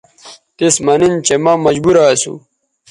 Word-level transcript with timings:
تِس 0.57 0.75
مہ 0.85 0.93
نِن 0.99 1.13
چہءمہ 1.25 1.53
مجبورہ 1.65 2.03
اسُو 2.13 2.33